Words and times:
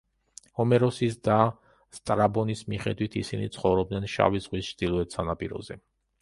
ჰომეროსის 0.59 1.17
და 1.27 1.35
სტრაბონის 1.97 2.63
მიხედვით 2.75 3.19
ისინი 3.21 3.51
ცხოვრობდნენ 3.59 4.09
შავი 4.15 4.43
ზღვის 4.47 4.73
ჩრდილოეთ 4.73 5.19
სანაპიროზე. 5.21 5.81